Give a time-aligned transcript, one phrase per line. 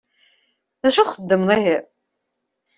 [0.81, 1.77] D acu txedmeḍ ihi?